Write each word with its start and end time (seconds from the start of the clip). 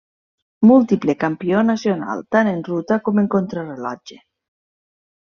Múltiple 0.69 1.13
campió 1.23 1.59
nacional, 1.67 2.23
tant 2.37 2.49
en 2.53 2.63
ruta 2.71 2.97
com 3.09 3.21
en 3.25 3.29
contrarellotge. 3.37 4.19